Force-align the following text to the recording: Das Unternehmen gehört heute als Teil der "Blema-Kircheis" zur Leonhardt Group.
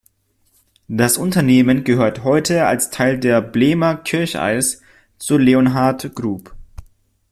Das 0.87 1.19
Unternehmen 1.19 1.83
gehört 1.83 2.23
heute 2.23 2.65
als 2.65 2.89
Teil 2.89 3.19
der 3.19 3.39
"Blema-Kircheis" 3.39 4.81
zur 5.19 5.39
Leonhardt 5.39 6.15
Group. 6.15 6.55